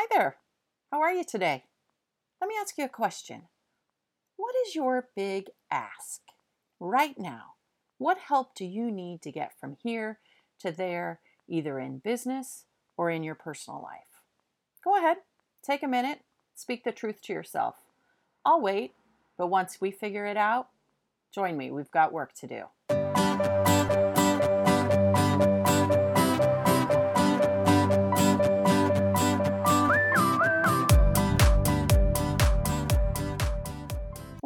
Hi 0.00 0.06
there. 0.12 0.36
How 0.92 1.00
are 1.00 1.12
you 1.12 1.24
today? 1.24 1.64
Let 2.40 2.46
me 2.46 2.54
ask 2.60 2.78
you 2.78 2.84
a 2.84 2.88
question. 2.88 3.48
What 4.36 4.54
is 4.64 4.76
your 4.76 5.08
big 5.16 5.46
ask 5.72 6.20
right 6.78 7.18
now? 7.18 7.54
What 7.98 8.18
help 8.18 8.54
do 8.54 8.64
you 8.64 8.92
need 8.92 9.22
to 9.22 9.32
get 9.32 9.58
from 9.58 9.76
here 9.82 10.20
to 10.60 10.70
there, 10.70 11.18
either 11.48 11.80
in 11.80 11.98
business 11.98 12.66
or 12.96 13.10
in 13.10 13.24
your 13.24 13.34
personal 13.34 13.82
life? 13.82 14.22
Go 14.84 14.96
ahead, 14.96 15.16
take 15.64 15.82
a 15.82 15.88
minute, 15.88 16.20
speak 16.54 16.84
the 16.84 16.92
truth 16.92 17.20
to 17.22 17.32
yourself. 17.32 17.74
I'll 18.44 18.60
wait, 18.60 18.92
but 19.36 19.48
once 19.48 19.80
we 19.80 19.90
figure 19.90 20.26
it 20.26 20.36
out, 20.36 20.68
join 21.34 21.56
me. 21.56 21.72
We've 21.72 21.90
got 21.90 22.12
work 22.12 22.34
to 22.34 22.46
do. 22.46 22.97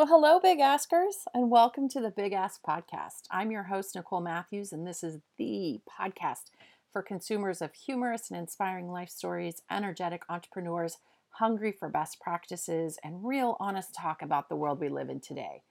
Well, 0.00 0.08
hello, 0.08 0.40
Big 0.40 0.60
Askers, 0.60 1.26
and 1.34 1.50
welcome 1.50 1.86
to 1.90 2.00
the 2.00 2.10
Big 2.10 2.32
Ask 2.32 2.62
Podcast. 2.62 3.24
I'm 3.30 3.50
your 3.50 3.64
host, 3.64 3.94
Nicole 3.94 4.22
Matthews, 4.22 4.72
and 4.72 4.86
this 4.86 5.04
is 5.04 5.18
the 5.36 5.82
podcast 5.86 6.44
for 6.90 7.02
consumers 7.02 7.60
of 7.60 7.74
humorous 7.74 8.30
and 8.30 8.40
inspiring 8.40 8.88
life 8.88 9.10
stories, 9.10 9.60
energetic 9.70 10.22
entrepreneurs 10.30 10.96
hungry 11.32 11.70
for 11.78 11.90
best 11.90 12.18
practices, 12.18 12.98
and 13.04 13.26
real 13.26 13.58
honest 13.60 13.94
talk 13.94 14.22
about 14.22 14.48
the 14.48 14.56
world 14.56 14.80
we 14.80 14.88
live 14.88 15.10
in 15.10 15.20
today. 15.20 15.64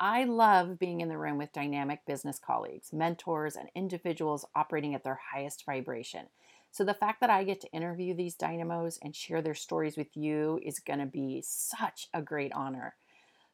I 0.00 0.24
love 0.24 0.78
being 0.78 1.02
in 1.02 1.10
the 1.10 1.18
room 1.18 1.36
with 1.36 1.52
dynamic 1.52 2.06
business 2.06 2.38
colleagues, 2.38 2.90
mentors, 2.90 3.54
and 3.54 3.68
individuals 3.74 4.46
operating 4.56 4.94
at 4.94 5.04
their 5.04 5.20
highest 5.34 5.66
vibration. 5.66 6.28
So, 6.70 6.84
the 6.84 6.94
fact 6.94 7.20
that 7.20 7.28
I 7.28 7.44
get 7.44 7.60
to 7.60 7.70
interview 7.70 8.14
these 8.14 8.34
dynamos 8.34 8.98
and 9.02 9.14
share 9.14 9.42
their 9.42 9.54
stories 9.54 9.98
with 9.98 10.16
you 10.16 10.58
is 10.64 10.78
going 10.78 11.00
to 11.00 11.06
be 11.06 11.42
such 11.46 12.08
a 12.14 12.22
great 12.22 12.52
honor. 12.54 12.94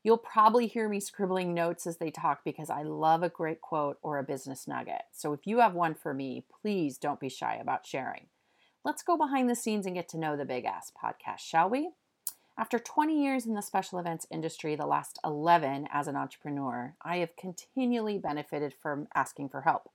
You'll 0.02 0.18
probably 0.18 0.66
hear 0.66 0.88
me 0.88 0.98
scribbling 0.98 1.52
notes 1.52 1.86
as 1.86 1.98
they 1.98 2.10
talk 2.10 2.40
because 2.42 2.70
I 2.70 2.82
love 2.82 3.22
a 3.22 3.28
great 3.28 3.60
quote 3.60 3.98
or 4.02 4.18
a 4.18 4.22
business 4.22 4.66
nugget. 4.66 5.02
So 5.12 5.34
if 5.34 5.46
you 5.46 5.58
have 5.58 5.74
one 5.74 5.94
for 5.94 6.14
me, 6.14 6.44
please 6.62 6.96
don't 6.96 7.20
be 7.20 7.28
shy 7.28 7.58
about 7.60 7.86
sharing. 7.86 8.26
Let's 8.82 9.02
go 9.02 9.18
behind 9.18 9.50
the 9.50 9.54
scenes 9.54 9.84
and 9.84 9.94
get 9.94 10.08
to 10.10 10.18
know 10.18 10.38
the 10.38 10.46
Big 10.46 10.64
Ask 10.64 10.94
podcast, 10.94 11.40
shall 11.40 11.68
we? 11.68 11.90
After 12.56 12.78
20 12.78 13.22
years 13.22 13.44
in 13.44 13.54
the 13.54 13.60
special 13.60 13.98
events 13.98 14.26
industry, 14.30 14.74
the 14.74 14.86
last 14.86 15.18
11 15.22 15.88
as 15.92 16.08
an 16.08 16.16
entrepreneur, 16.16 16.94
I 17.02 17.18
have 17.18 17.36
continually 17.36 18.16
benefited 18.16 18.72
from 18.72 19.08
asking 19.14 19.50
for 19.50 19.62
help. 19.62 19.90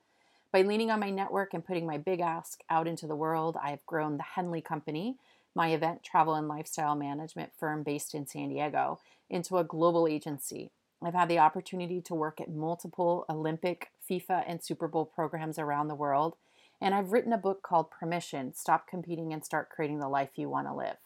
By 0.52 0.62
leaning 0.62 0.90
on 0.90 1.00
my 1.00 1.10
network 1.10 1.52
and 1.52 1.64
putting 1.64 1.86
my 1.86 1.98
big 1.98 2.20
ask 2.20 2.60
out 2.70 2.86
into 2.86 3.08
the 3.08 3.16
world, 3.16 3.56
I 3.60 3.70
have 3.70 3.84
grown 3.86 4.16
the 4.16 4.22
Henley 4.22 4.60
Company, 4.60 5.16
my 5.56 5.72
event, 5.72 6.04
travel, 6.04 6.34
and 6.34 6.46
lifestyle 6.46 6.94
management 6.94 7.50
firm 7.58 7.82
based 7.82 8.14
in 8.14 8.26
San 8.26 8.50
Diego, 8.50 9.00
into 9.30 9.56
a 9.56 9.64
global 9.64 10.06
agency. 10.06 10.70
I've 11.02 11.14
had 11.14 11.30
the 11.30 11.38
opportunity 11.38 12.02
to 12.02 12.14
work 12.14 12.40
at 12.40 12.50
multiple 12.50 13.24
Olympic, 13.28 13.90
FIFA, 14.08 14.44
and 14.46 14.62
Super 14.62 14.86
Bowl 14.86 15.06
programs 15.06 15.58
around 15.58 15.88
the 15.88 15.94
world, 15.94 16.36
and 16.78 16.94
I've 16.94 17.10
written 17.10 17.32
a 17.32 17.38
book 17.38 17.62
called 17.62 17.90
Permission 17.90 18.52
Stop 18.54 18.86
Competing 18.86 19.32
and 19.32 19.42
Start 19.42 19.70
Creating 19.70 19.98
the 19.98 20.10
Life 20.10 20.32
You 20.36 20.50
Want 20.50 20.66
to 20.66 20.74
Live. 20.74 20.98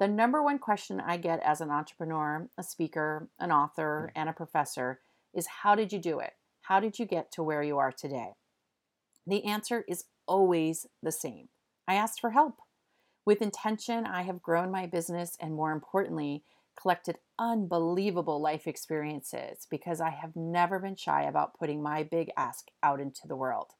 The 0.00 0.08
number 0.08 0.42
one 0.42 0.58
question 0.58 1.00
I 1.00 1.16
get 1.16 1.40
as 1.44 1.60
an 1.60 1.70
entrepreneur, 1.70 2.48
a 2.58 2.64
speaker, 2.64 3.28
an 3.38 3.52
author, 3.52 4.10
and 4.16 4.28
a 4.28 4.32
professor 4.32 4.98
is 5.32 5.46
How 5.62 5.76
did 5.76 5.92
you 5.92 6.00
do 6.00 6.18
it? 6.18 6.32
How 6.62 6.80
did 6.80 6.98
you 6.98 7.06
get 7.06 7.30
to 7.32 7.44
where 7.44 7.62
you 7.62 7.78
are 7.78 7.92
today? 7.92 8.32
The 9.24 9.44
answer 9.44 9.84
is 9.86 10.04
always 10.26 10.86
the 11.00 11.12
same 11.12 11.48
I 11.86 11.94
asked 11.94 12.20
for 12.20 12.30
help. 12.30 12.56
With 13.26 13.40
intention, 13.40 14.04
I 14.04 14.22
have 14.22 14.42
grown 14.42 14.70
my 14.70 14.86
business 14.86 15.36
and, 15.40 15.54
more 15.54 15.72
importantly, 15.72 16.44
collected 16.80 17.16
unbelievable 17.38 18.40
life 18.40 18.66
experiences 18.66 19.66
because 19.70 20.00
I 20.00 20.10
have 20.10 20.36
never 20.36 20.78
been 20.78 20.96
shy 20.96 21.22
about 21.22 21.58
putting 21.58 21.82
my 21.82 22.02
big 22.02 22.30
ask 22.36 22.66
out 22.82 23.00
into 23.00 23.26
the 23.26 23.36
world. 23.36 23.72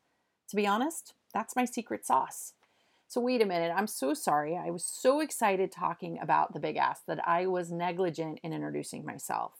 To 0.48 0.56
be 0.56 0.66
honest, 0.66 1.14
that's 1.34 1.56
my 1.56 1.64
secret 1.64 2.06
sauce. 2.06 2.54
So, 3.06 3.20
wait 3.20 3.42
a 3.42 3.46
minute, 3.46 3.72
I'm 3.76 3.86
so 3.86 4.14
sorry. 4.14 4.56
I 4.56 4.70
was 4.70 4.84
so 4.84 5.20
excited 5.20 5.70
talking 5.70 6.18
about 6.22 6.54
the 6.54 6.60
big 6.60 6.76
ask 6.76 7.02
that 7.06 7.26
I 7.28 7.46
was 7.46 7.70
negligent 7.70 8.40
in 8.42 8.52
introducing 8.52 9.04
myself. 9.04 9.52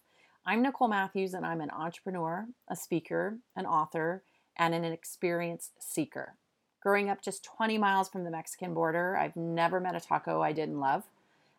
I'm 0.46 0.62
Nicole 0.62 0.88
Matthews, 0.88 1.34
and 1.34 1.44
I'm 1.44 1.60
an 1.60 1.70
entrepreneur, 1.70 2.46
a 2.68 2.76
speaker, 2.76 3.38
an 3.54 3.66
author, 3.66 4.24
and 4.58 4.74
an 4.74 4.84
experienced 4.84 5.72
seeker. 5.80 6.36
Growing 6.84 7.08
up 7.08 7.22
just 7.22 7.42
20 7.44 7.78
miles 7.78 8.10
from 8.10 8.24
the 8.24 8.30
Mexican 8.30 8.74
border, 8.74 9.16
I've 9.16 9.36
never 9.36 9.80
met 9.80 9.96
a 9.96 10.00
taco 10.00 10.42
I 10.42 10.52
didn't 10.52 10.80
love. 10.80 11.04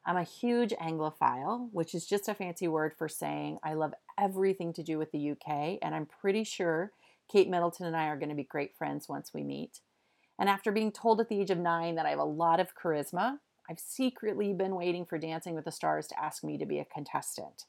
I'm 0.05 0.17
a 0.17 0.23
huge 0.23 0.69
Anglophile, 0.73 1.69
which 1.71 1.95
is 1.95 2.05
just 2.05 2.29
a 2.29 2.35
fancy 2.35 2.67
word 2.67 2.93
for 2.95 3.09
saying 3.09 3.57
I 3.63 3.73
love 3.73 3.95
everything 4.19 4.71
to 4.73 4.83
do 4.83 4.99
with 4.99 5.11
the 5.11 5.31
UK, 5.31 5.79
and 5.81 5.95
I'm 5.95 6.05
pretty 6.05 6.43
sure 6.43 6.91
Kate 7.27 7.49
Middleton 7.49 7.87
and 7.87 7.97
I 7.97 8.05
are 8.05 8.17
going 8.17 8.29
to 8.29 8.35
be 8.35 8.43
great 8.43 8.77
friends 8.77 9.09
once 9.09 9.33
we 9.33 9.41
meet. 9.41 9.79
And 10.37 10.47
after 10.47 10.71
being 10.71 10.91
told 10.91 11.19
at 11.19 11.27
the 11.27 11.41
age 11.41 11.49
of 11.49 11.57
nine 11.57 11.95
that 11.95 12.05
I 12.05 12.11
have 12.11 12.19
a 12.19 12.23
lot 12.23 12.59
of 12.59 12.75
charisma, 12.75 13.39
I've 13.67 13.79
secretly 13.79 14.53
been 14.53 14.75
waiting 14.75 15.07
for 15.07 15.17
Dancing 15.17 15.55
with 15.55 15.65
the 15.65 15.71
Stars 15.71 16.05
to 16.09 16.23
ask 16.23 16.43
me 16.43 16.59
to 16.59 16.67
be 16.67 16.77
a 16.77 16.85
contestant. 16.85 17.65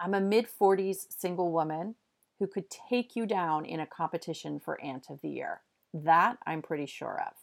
I'm 0.00 0.14
a 0.14 0.20
mid 0.20 0.48
40s 0.60 1.06
single 1.08 1.52
woman 1.52 1.94
who 2.40 2.48
could 2.48 2.68
take 2.68 3.14
you 3.14 3.26
down 3.26 3.64
in 3.64 3.78
a 3.78 3.86
competition 3.86 4.58
for 4.58 4.80
Aunt 4.80 5.06
of 5.08 5.20
the 5.20 5.28
Year. 5.28 5.60
That 5.92 6.38
I'm 6.46 6.62
pretty 6.62 6.86
sure 6.86 7.20
of. 7.26 7.34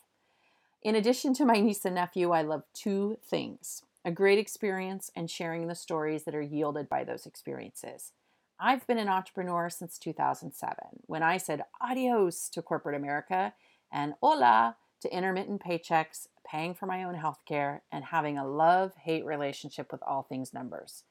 In 0.83 0.95
addition 0.95 1.33
to 1.35 1.45
my 1.45 1.53
niece 1.59 1.85
and 1.85 1.95
nephew, 1.95 2.31
I 2.31 2.41
love 2.41 2.63
two 2.73 3.17
things 3.23 3.83
a 4.05 4.11
great 4.11 4.39
experience 4.39 5.11
and 5.17 5.29
sharing 5.29 5.67
the 5.67 5.75
stories 5.75 6.23
that 6.23 6.35
are 6.35 6.41
yielded 6.41 6.87
by 6.87 7.03
those 7.03 7.25
experiences. 7.25 8.13
I've 8.57 8.87
been 8.87 8.97
an 8.97 9.09
entrepreneur 9.09 9.69
since 9.69 9.97
2007 9.99 10.75
when 11.07 11.23
I 11.23 11.35
said 11.35 11.63
adios 11.81 12.47
to 12.49 12.61
corporate 12.61 12.95
America 12.95 13.53
and 13.91 14.13
hola 14.21 14.77
to 15.01 15.13
intermittent 15.13 15.61
paychecks, 15.61 16.27
paying 16.45 16.73
for 16.73 16.85
my 16.85 17.03
own 17.03 17.15
health 17.15 17.41
care, 17.45 17.83
and 17.91 18.05
having 18.05 18.37
a 18.37 18.47
love 18.47 18.93
hate 18.95 19.25
relationship 19.25 19.91
with 19.91 20.01
all 20.03 20.23
things 20.23 20.53
numbers. 20.53 21.03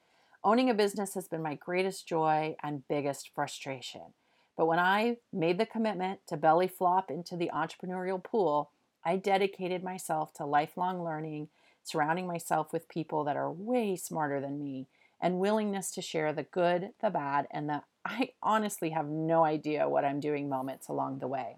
Owning 0.43 0.69
a 0.69 0.73
business 0.73 1.13
has 1.13 1.27
been 1.27 1.43
my 1.43 1.55
greatest 1.55 2.07
joy 2.07 2.55
and 2.63 2.87
biggest 2.87 3.29
frustration. 3.33 4.13
But 4.57 4.65
when 4.65 4.79
I 4.79 5.17
made 5.31 5.59
the 5.59 5.65
commitment 5.65 6.21
to 6.27 6.35
belly 6.35 6.67
flop 6.67 7.09
into 7.11 7.37
the 7.37 7.51
entrepreneurial 7.53 8.21
pool, 8.21 8.71
I 9.05 9.15
dedicated 9.15 9.83
myself 9.83 10.33
to 10.33 10.45
lifelong 10.45 11.03
learning 11.03 11.49
surrounding 11.87 12.27
myself 12.27 12.73
with 12.73 12.89
people 12.89 13.23
that 13.23 13.37
are 13.37 13.51
way 13.51 13.95
smarter 13.95 14.41
than 14.41 14.59
me, 14.59 14.87
and 15.21 15.39
willingness 15.39 15.91
to 15.91 16.01
share 16.01 16.33
the 16.33 16.43
good, 16.43 16.89
the 17.01 17.09
bad, 17.09 17.47
and 17.49 17.69
the 17.69 17.81
I 18.05 18.31
honestly 18.41 18.91
have 18.91 19.07
no 19.07 19.43
idea 19.43 19.89
what 19.89 20.05
I'm 20.05 20.19
doing 20.19 20.47
moments 20.47 20.87
along 20.87 21.19
the 21.19 21.27
way. 21.27 21.57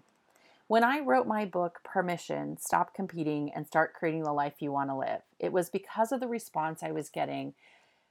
When 0.66 0.84
I 0.84 1.00
wrote 1.00 1.26
my 1.26 1.44
book, 1.44 1.80
Permission 1.84 2.56
Stop 2.58 2.94
Competing 2.94 3.52
and 3.54 3.66
Start 3.66 3.92
Creating 3.92 4.22
the 4.22 4.32
Life 4.32 4.54
You 4.60 4.72
Want 4.72 4.90
to 4.90 4.96
Live, 4.96 5.22
it 5.38 5.52
was 5.52 5.68
because 5.68 6.12
of 6.12 6.20
the 6.20 6.28
response 6.28 6.82
I 6.82 6.92
was 6.92 7.08
getting 7.08 7.54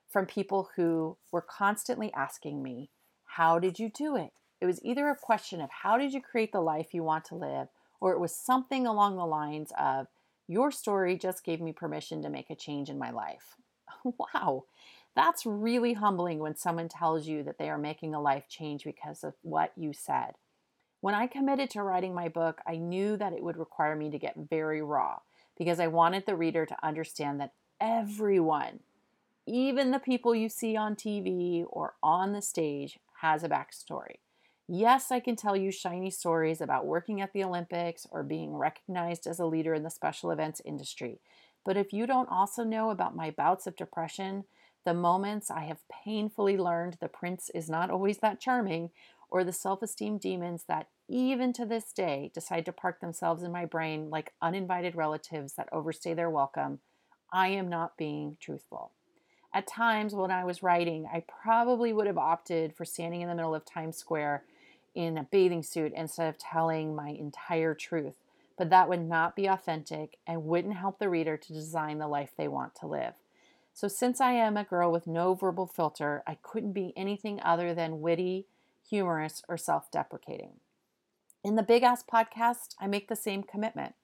from 0.10 0.26
people 0.26 0.70
who 0.76 1.16
were 1.32 1.42
constantly 1.42 2.12
asking 2.14 2.62
me, 2.62 2.90
How 3.26 3.60
did 3.60 3.80
you 3.80 3.90
do 3.90 4.16
it? 4.16 4.32
It 4.62 4.66
was 4.66 4.84
either 4.84 5.08
a 5.08 5.16
question 5.16 5.62
of 5.62 5.70
how 5.70 5.98
did 5.98 6.14
you 6.14 6.22
create 6.22 6.52
the 6.52 6.62
life 6.62 6.94
you 6.94 7.04
want 7.04 7.26
to 7.26 7.36
live, 7.36 7.70
or 8.02 8.12
it 8.14 8.20
was 8.20 8.36
something 8.36 8.86
along 8.86 9.16
the 9.16 9.26
lines 9.26 9.72
of, 9.78 10.08
your 10.48 10.72
story 10.72 11.16
just 11.16 11.44
gave 11.44 11.62
me 11.62 11.72
permission 11.72 12.24
to 12.24 12.30
make 12.30 12.50
a 12.50 12.56
change 12.56 12.90
in 12.90 12.98
my 12.98 13.12
life. 13.12 13.56
wow, 14.04 14.66
that's 15.16 15.46
really 15.46 15.94
humbling 15.94 16.40
when 16.40 16.56
someone 16.56 16.90
tells 16.90 17.28
you 17.28 17.44
that 17.44 17.60
they 17.60 17.70
are 17.70 17.78
making 17.78 18.16
a 18.16 18.22
life 18.22 18.48
change 18.50 18.84
because 18.84 19.24
of 19.24 19.36
what 19.44 19.72
you 19.78 19.94
said. 19.94 20.34
When 21.02 21.14
I 21.14 21.28
committed 21.28 21.70
to 21.72 21.84
writing 21.84 22.14
my 22.14 22.28
book, 22.28 22.62
I 22.68 22.78
knew 22.78 23.16
that 23.18 23.32
it 23.32 23.44
would 23.44 23.58
require 23.58 23.96
me 23.96 24.10
to 24.10 24.18
get 24.18 24.48
very 24.50 24.82
raw 24.82 25.20
because 25.58 25.80
I 25.80 25.88
wanted 25.88 26.26
the 26.26 26.36
reader 26.36 26.66
to 26.66 26.86
understand 26.86 27.40
that 27.40 27.54
everyone, 27.80 28.80
even 29.46 29.92
the 29.92 30.00
people 30.00 30.34
you 30.34 30.50
see 30.50 30.76
on 30.76 30.96
TV 30.96 31.64
or 31.70 31.94
on 32.02 32.34
the 32.34 32.42
stage, 32.42 33.00
has 33.22 33.44
a 33.44 33.50
backstory. 33.50 34.16
Yes, 34.72 35.12
I 35.12 35.20
can 35.20 35.36
tell 35.36 35.56
you 35.58 35.72
shiny 35.72 36.12
stories 36.12 36.62
about 36.62 36.86
working 36.86 37.22
at 37.22 37.34
the 37.34 37.44
Olympics 37.44 38.06
or 38.12 38.22
being 38.22 38.56
recognized 38.56 39.26
as 39.26 39.40
a 39.40 39.48
leader 39.48 39.74
in 39.74 39.82
the 39.82 39.90
special 39.90 40.30
events 40.30 40.62
industry. 40.64 41.22
But 41.66 41.76
if 41.76 41.92
you 41.92 42.06
don't 42.06 42.30
also 42.30 42.64
know 42.64 42.92
about 42.92 43.16
my 43.16 43.32
bouts 43.32 43.66
of 43.66 43.76
depression, 43.76 44.44
the 44.86 44.94
moments 44.94 45.50
I 45.50 45.62
have 45.62 45.80
painfully 45.90 46.56
learned 46.56 46.98
the 47.02 47.08
prince 47.08 47.50
is 47.56 47.68
not 47.68 47.90
always 47.90 48.20
that 48.20 48.40
charming, 48.40 48.92
or 49.32 49.44
the 49.44 49.52
self 49.52 49.82
esteem 49.82 50.20
demons 50.20 50.66
that, 50.68 50.90
even 51.08 51.52
to 51.54 51.66
this 51.66 51.92
day, 51.92 52.30
decide 52.36 52.66
to 52.66 52.72
park 52.72 53.02
themselves 53.02 53.42
in 53.42 53.52
my 53.52 53.66
brain 53.66 54.12
like 54.12 54.34
uninvited 54.40 54.96
relatives 54.96 55.54
that 55.54 55.70
overstay 55.72 56.14
their 56.14 56.30
welcome, 56.30 56.80
I 57.34 57.48
am 57.50 57.70
not 57.70 57.98
being 57.98 58.38
truthful. 58.40 58.92
At 59.54 59.68
times 59.68 60.14
when 60.14 60.32
I 60.32 60.44
was 60.46 60.62
writing, 60.62 61.08
I 61.12 61.22
probably 61.28 61.92
would 61.92 62.08
have 62.08 62.18
opted 62.20 62.76
for 62.76 62.86
standing 62.86 63.22
in 63.22 63.30
the 63.30 63.36
middle 63.36 63.56
of 63.56 63.66
Times 63.66 63.98
Square 63.98 64.44
in 64.96 65.18
a 65.18 65.24
bathing 65.24 65.64
suit 65.64 65.94
instead 65.96 66.28
of 66.30 66.38
telling 66.38 66.96
my 66.96 67.10
entire 67.10 67.74
truth. 67.74 68.16
but 68.58 68.70
that 68.70 68.90
would 68.90 69.02
not 69.02 69.38
be 69.38 69.46
authentic 69.46 70.18
and 70.28 70.44
wouldn't 70.44 70.76
help 70.76 71.00
the 71.00 71.08
reader 71.08 71.38
to 71.38 71.54
design 71.54 71.98
the 71.98 72.08
life 72.10 72.32
they 72.36 72.48
want 72.50 72.76
to 72.76 72.86
live. 72.86 73.14
So, 73.74 73.88
since 73.88 74.20
I 74.20 74.34
am 74.34 74.58
a 74.58 74.66
girl 74.66 74.92
with 74.92 75.08
no 75.08 75.34
verbal 75.34 75.66
filter, 75.66 76.24
I 76.28 76.36
couldn't 76.42 76.74
be 76.74 76.92
anything 76.98 77.40
other 77.42 77.74
than 77.74 78.02
witty, 78.02 78.48
humorous, 78.90 79.42
or 79.48 79.58
self 79.58 79.90
deprecating. 79.90 80.60
In 81.42 81.56
the 81.56 81.64
Big 81.64 81.84
Ask 81.84 82.06
podcast, 82.10 82.76
I 82.80 82.88
make 82.88 83.08
the 83.08 83.16
same 83.16 83.44
commitment 83.44 83.96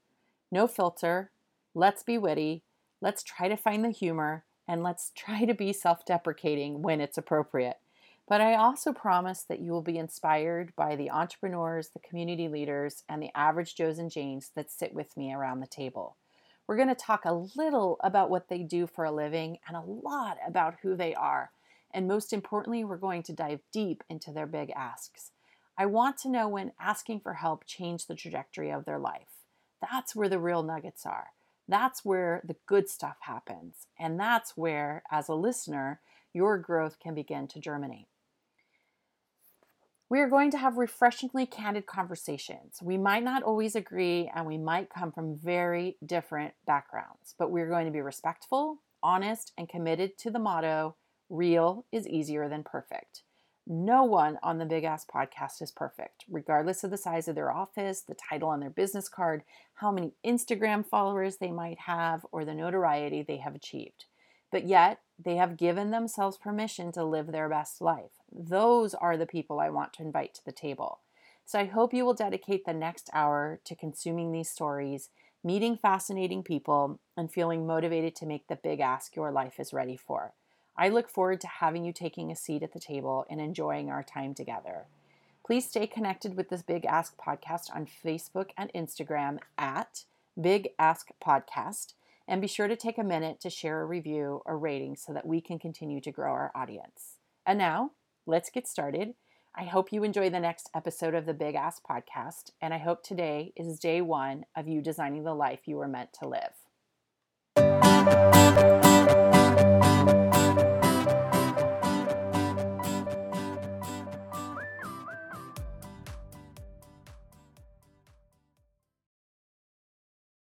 no 0.49 0.67
filter, 0.67 1.31
let's 1.73 2.03
be 2.03 2.17
witty, 2.17 2.63
let's 3.01 3.23
try 3.23 3.49
to 3.49 3.57
find 3.57 3.83
the 3.83 3.89
humor, 3.89 4.45
and 4.67 4.81
let's 4.81 5.11
try 5.15 5.43
to 5.43 5.53
be 5.53 5.73
self 5.73 6.05
deprecating 6.05 6.81
when 6.81 7.01
it's 7.01 7.17
appropriate. 7.17 7.79
But 8.27 8.41
I 8.41 8.55
also 8.55 8.91
promise 8.91 9.43
that 9.43 9.59
you 9.59 9.71
will 9.71 9.83
be 9.83 9.99
inspired 9.99 10.75
by 10.75 10.95
the 10.95 11.11
entrepreneurs, 11.11 11.89
the 11.89 11.99
community 11.99 12.47
leaders, 12.47 13.03
and 13.07 13.21
the 13.21 13.29
average 13.35 13.75
Joes 13.75 13.99
and 13.99 14.09
Janes 14.09 14.51
that 14.55 14.71
sit 14.71 14.93
with 14.95 15.15
me 15.15 15.31
around 15.31 15.59
the 15.59 15.67
table. 15.67 16.17
We're 16.65 16.77
going 16.77 16.87
to 16.87 16.95
talk 16.95 17.25
a 17.25 17.47
little 17.55 17.97
about 17.99 18.31
what 18.31 18.49
they 18.49 18.63
do 18.63 18.87
for 18.87 19.05
a 19.05 19.11
living 19.11 19.59
and 19.67 19.77
a 19.77 19.81
lot 19.81 20.37
about 20.47 20.77
who 20.81 20.95
they 20.95 21.13
are. 21.13 21.51
And 21.93 22.07
most 22.07 22.33
importantly, 22.33 22.83
we're 22.83 22.97
going 22.97 23.21
to 23.23 23.33
dive 23.33 23.59
deep 23.71 24.03
into 24.09 24.31
their 24.31 24.47
big 24.47 24.71
asks. 24.71 25.31
I 25.77 25.85
want 25.85 26.17
to 26.19 26.29
know 26.29 26.47
when 26.47 26.71
asking 26.79 27.19
for 27.19 27.33
help 27.33 27.65
changed 27.65 28.07
the 28.07 28.15
trajectory 28.15 28.71
of 28.71 28.85
their 28.85 28.97
life. 28.97 29.43
That's 29.81 30.15
where 30.15 30.29
the 30.29 30.39
real 30.39 30.63
nuggets 30.63 31.05
are. 31.05 31.27
That's 31.67 32.03
where 32.03 32.41
the 32.43 32.55
good 32.65 32.89
stuff 32.89 33.17
happens. 33.21 33.85
And 33.99 34.19
that's 34.19 34.57
where, 34.57 35.03
as 35.11 35.29
a 35.29 35.35
listener, 35.35 35.99
your 36.33 36.57
growth 36.57 36.97
can 36.99 37.13
begin 37.13 37.47
to 37.49 37.59
germinate. 37.59 38.07
We 40.07 40.19
are 40.19 40.29
going 40.29 40.51
to 40.51 40.59
have 40.59 40.77
refreshingly 40.77 41.47
candid 41.47 41.87
conversations. 41.87 42.77
We 42.79 42.95
might 42.95 43.23
not 43.23 43.41
always 43.41 43.75
agree 43.75 44.31
and 44.35 44.45
we 44.45 44.57
might 44.57 44.91
come 44.91 45.11
from 45.11 45.35
very 45.35 45.97
different 46.05 46.53
backgrounds, 46.67 47.33
but 47.39 47.49
we're 47.49 47.69
going 47.69 47.87
to 47.87 47.91
be 47.91 48.01
respectful, 48.01 48.83
honest, 49.01 49.51
and 49.57 49.67
committed 49.67 50.15
to 50.19 50.29
the 50.29 50.37
motto 50.37 50.95
real 51.27 51.87
is 51.91 52.07
easier 52.07 52.47
than 52.47 52.63
perfect. 52.63 53.23
No 53.65 54.03
one 54.03 54.37
on 54.43 54.59
the 54.59 54.65
Big 54.65 54.83
Ask 54.83 55.09
podcast 55.09 55.59
is 55.59 55.71
perfect, 55.71 56.25
regardless 56.29 56.83
of 56.83 56.91
the 56.91 56.97
size 56.97 57.27
of 57.27 57.33
their 57.33 57.51
office, 57.51 58.01
the 58.01 58.13
title 58.13 58.49
on 58.49 58.59
their 58.59 58.69
business 58.69 59.09
card, 59.09 59.41
how 59.73 59.91
many 59.91 60.13
Instagram 60.23 60.85
followers 60.85 61.37
they 61.37 61.51
might 61.51 61.79
have, 61.79 62.23
or 62.31 62.45
the 62.45 62.53
notoriety 62.53 63.23
they 63.23 63.37
have 63.37 63.55
achieved. 63.55 64.05
But 64.51 64.65
yet, 64.65 64.99
they 65.17 65.35
have 65.35 65.57
given 65.57 65.91
themselves 65.91 66.37
permission 66.37 66.91
to 66.93 67.03
live 67.03 67.27
their 67.27 67.49
best 67.49 67.81
life. 67.81 68.11
Those 68.31 68.93
are 68.93 69.17
the 69.17 69.25
people 69.25 69.59
I 69.59 69.69
want 69.69 69.93
to 69.93 70.03
invite 70.03 70.33
to 70.35 70.45
the 70.45 70.51
table. 70.51 70.99
So 71.45 71.59
I 71.59 71.65
hope 71.65 71.93
you 71.93 72.05
will 72.05 72.13
dedicate 72.13 72.65
the 72.65 72.73
next 72.73 73.09
hour 73.13 73.59
to 73.65 73.75
consuming 73.75 74.31
these 74.31 74.49
stories, 74.49 75.09
meeting 75.43 75.77
fascinating 75.77 76.43
people, 76.43 76.99
and 77.15 77.31
feeling 77.31 77.67
motivated 77.67 78.15
to 78.17 78.25
make 78.25 78.47
the 78.47 78.55
big 78.55 78.79
ask 78.79 79.15
your 79.15 79.31
life 79.31 79.59
is 79.59 79.73
ready 79.73 79.95
for. 79.95 80.33
I 80.77 80.89
look 80.89 81.07
forward 81.07 81.39
to 81.41 81.47
having 81.47 81.85
you 81.85 81.93
taking 81.93 82.31
a 82.31 82.35
seat 82.35 82.63
at 82.63 82.73
the 82.73 82.79
table 82.79 83.25
and 83.29 83.39
enjoying 83.39 83.89
our 83.89 84.03
time 84.03 84.33
together. 84.33 84.85
Please 85.45 85.67
stay 85.67 85.85
connected 85.87 86.35
with 86.35 86.49
this 86.49 86.63
Big 86.63 86.85
Ask 86.85 87.15
podcast 87.17 87.73
on 87.73 87.85
Facebook 87.85 88.49
and 88.57 88.73
Instagram 88.73 89.37
at 89.57 90.03
Big 90.39 90.69
Ask 90.79 91.11
Podcast 91.23 91.93
and 92.27 92.41
be 92.41 92.47
sure 92.47 92.67
to 92.67 92.75
take 92.75 92.97
a 92.97 93.03
minute 93.03 93.39
to 93.41 93.49
share 93.49 93.81
a 93.81 93.85
review 93.85 94.41
or 94.45 94.57
rating 94.57 94.95
so 94.95 95.13
that 95.13 95.27
we 95.27 95.41
can 95.41 95.59
continue 95.59 96.01
to 96.01 96.11
grow 96.11 96.31
our 96.31 96.51
audience. 96.55 97.17
And 97.45 97.57
now, 97.57 97.91
let's 98.25 98.49
get 98.49 98.67
started. 98.67 99.13
I 99.55 99.63
hope 99.63 99.93
you 99.93 100.03
enjoy 100.03 100.29
the 100.29 100.39
next 100.39 100.69
episode 100.75 101.15
of 101.15 101.25
the 101.25 101.33
Big 101.33 101.55
Ask 101.55 101.81
Podcast, 101.89 102.51
and 102.61 102.73
I 102.73 102.77
hope 102.77 103.03
today 103.03 103.53
is 103.55 103.79
day 103.79 104.01
one 104.01 104.45
of 104.55 104.67
you 104.67 104.81
designing 104.81 105.23
the 105.23 105.33
life 105.33 105.61
you 105.65 105.77
were 105.77 105.87
meant 105.87 106.11
to 106.19 106.27
live. 106.27 106.64